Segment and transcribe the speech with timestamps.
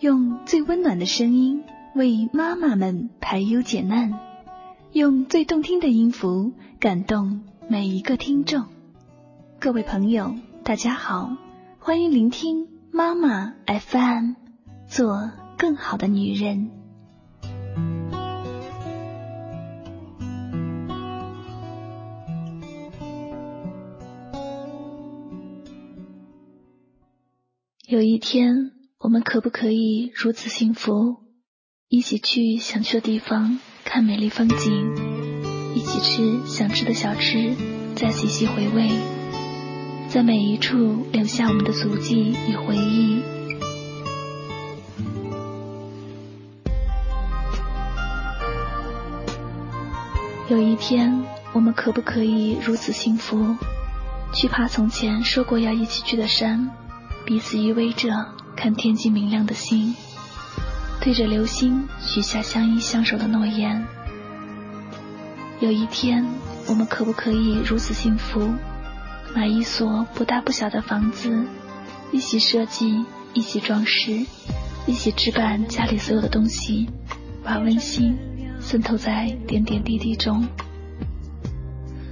[0.00, 1.62] 用最温暖的声音
[1.94, 4.18] 为妈妈们排忧解难，
[4.92, 8.64] 用最动听的音符感动每一个听众。
[9.58, 11.36] 各位朋友，大家好，
[11.78, 14.32] 欢迎聆听妈妈 FM，
[14.88, 16.70] 做更好的女人。
[27.86, 28.70] 有一天，
[29.02, 31.16] 我们可不可以如此幸福？
[31.88, 37.56] 一起去想去的地方看美丽风景，一起吃想吃的小吃，
[37.96, 38.90] 再细细回味，
[40.10, 43.22] 在每一处留下我们的足迹与回忆。
[50.50, 53.56] 有一天，我们可不可以如此幸福？
[54.34, 56.70] 去爬从前说过要一起去的山。
[57.24, 59.94] 彼此依偎着，看天际明亮的星，
[61.00, 63.86] 对着流星许下相依相守的诺言。
[65.60, 66.26] 有一天，
[66.68, 68.52] 我们可不可以如此幸福，
[69.34, 71.42] 买一所不大不小的房子，
[72.12, 74.26] 一起设计，一起装饰，
[74.86, 76.86] 一起置办家里所有的东西，
[77.42, 78.14] 把温馨
[78.60, 80.46] 渗透在点点滴滴中。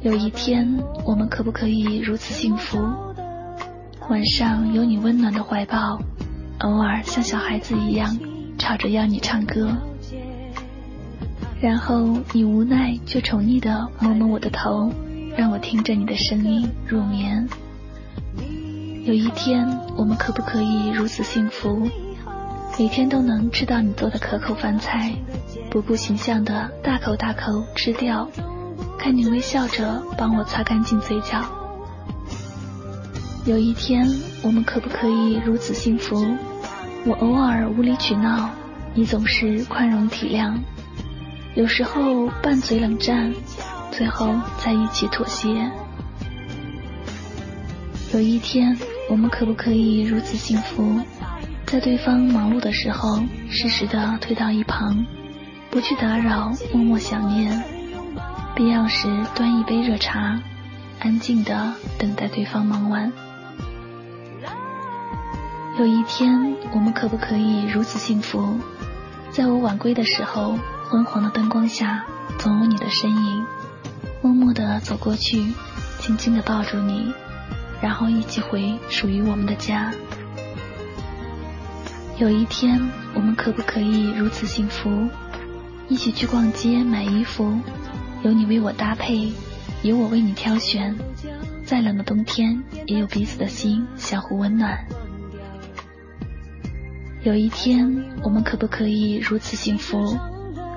[0.00, 2.78] 有一天，我们可不可以如此幸福？
[4.08, 6.00] 晚上有你温暖的怀抱，
[6.60, 8.18] 偶尔像小孩子一样
[8.58, 9.74] 吵着要你唱歌，
[11.58, 14.92] 然后你无奈却宠溺的摸摸我的头，
[15.36, 17.48] 让我听着你的声音入眠。
[19.04, 21.88] 有一天，我们可不可以如此幸福，
[22.78, 25.14] 每天都能吃到你做的可口饭菜，
[25.70, 28.28] 不顾形象的大口大口吃掉，
[28.98, 31.42] 看你微笑着帮我擦干净嘴角。
[33.46, 34.06] 有一天，
[34.42, 36.22] 我们可不可以如此幸福？
[37.06, 38.50] 我偶尔无理取闹，
[38.94, 40.54] 你总是宽容体谅；
[41.54, 43.32] 有时候拌嘴冷战，
[43.90, 45.70] 最后在一起妥协。
[48.12, 48.76] 有一天，
[49.08, 51.00] 我们可不可以如此幸福？
[51.64, 55.06] 在对方忙碌的时候，适时的推到一旁，
[55.70, 57.62] 不去打扰，默默想念。
[58.54, 60.38] 必要时端一杯热茶，
[60.98, 63.10] 安静的等待对方忙完。
[65.80, 68.58] 有一天，我们可不可以如此幸福？
[69.30, 70.58] 在我晚归的时候，
[70.90, 72.04] 昏黄的灯光下，
[72.38, 73.46] 总有你的身影。
[74.20, 75.54] 默默地走过去，
[75.98, 77.14] 轻轻地抱住你，
[77.80, 79.90] 然后一起回属于我们的家。
[82.18, 85.08] 有一天，我们可不可以如此幸福？
[85.88, 87.58] 一起去逛街买衣服，
[88.22, 89.32] 有你为我搭配，
[89.80, 90.94] 有我为你挑选。
[91.64, 94.78] 再冷的冬天，也有彼此的心相互温暖。
[97.22, 100.16] 有一天，我们可不可以如此幸福？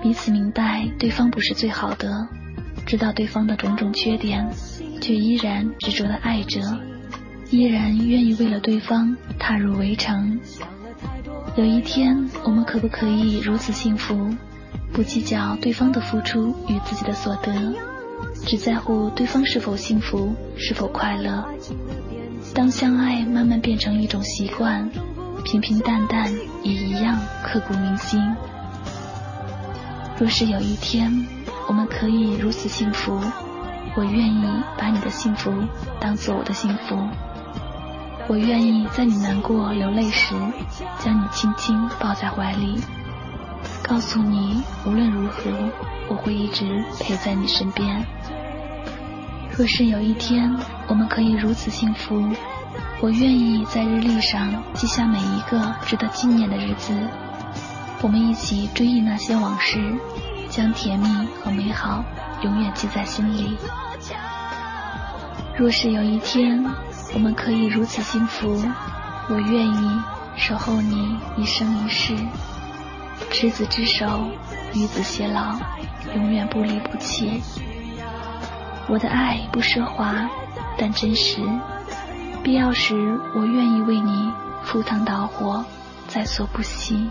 [0.00, 2.28] 彼此明白对方不是最好的，
[2.86, 4.48] 知道对方的种种缺点，
[5.00, 6.60] 却依然执着的爱着，
[7.50, 10.38] 依然愿意为了对方踏入围城。
[11.56, 14.32] 有一天，我们可不可以如此幸福？
[14.92, 17.74] 不计较对方的付出与自己的所得，
[18.46, 21.44] 只在乎对方是否幸福，是否快乐。
[22.54, 24.88] 当相爱慢慢变成一种习惯。
[25.44, 26.30] 平平淡淡
[26.62, 28.20] 也一样刻骨铭心。
[30.18, 31.26] 若是有一天
[31.68, 33.18] 我们可以如此幸福，
[33.96, 34.44] 我愿意
[34.76, 35.52] 把你的幸福
[36.00, 36.98] 当做我的幸福。
[38.26, 40.34] 我愿意在你难过流泪时，
[40.98, 42.78] 将你轻轻抱在怀里，
[43.82, 45.50] 告诉你无论如何，
[46.08, 48.04] 我会一直陪在你身边。
[49.56, 50.54] 若是有一天
[50.88, 52.22] 我们可以如此幸福。
[53.00, 56.92] 我愿意在日历上记下每一个值得纪念的日子，
[58.02, 59.94] 我们一起追忆那些往事，
[60.50, 61.06] 将甜蜜
[61.40, 62.04] 和美好
[62.42, 63.56] 永远记在心里。
[65.56, 66.64] 若是有一天
[67.14, 68.60] 我们可以如此幸福，
[69.28, 70.00] 我愿意
[70.36, 72.16] 守候你一生一世，
[73.30, 74.28] 执子之手，
[74.74, 75.56] 与子偕老，
[76.16, 77.40] 永远不离不弃。
[78.88, 80.28] 我的爱不奢华，
[80.76, 81.40] 但真实。
[82.42, 84.32] 必要时，我愿意为你
[84.62, 85.64] 赴汤蹈火，
[86.06, 87.10] 在所不惜。